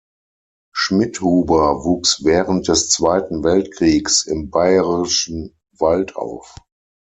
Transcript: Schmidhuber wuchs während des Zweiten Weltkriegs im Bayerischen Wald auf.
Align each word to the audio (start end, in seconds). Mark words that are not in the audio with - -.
Schmidhuber 0.73 1.85
wuchs 1.85 2.23
während 2.23 2.67
des 2.69 2.89
Zweiten 2.89 3.43
Weltkriegs 3.43 4.25
im 4.25 4.49
Bayerischen 4.49 5.55
Wald 5.73 6.15
auf. 6.15 6.55